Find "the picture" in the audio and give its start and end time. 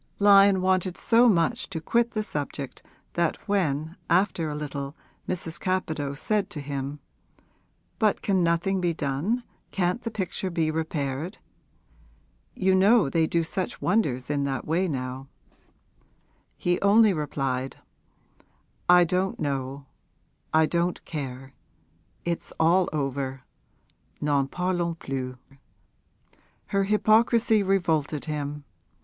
10.01-10.49